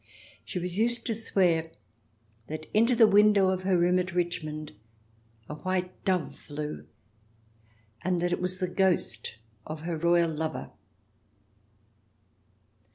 [0.43, 1.69] She was used to swear
[2.47, 4.71] that into the window of her room at Richmond
[5.47, 6.87] a white dove flew,
[8.01, 9.35] and that it was the ghost
[9.67, 10.71] of her royal lover.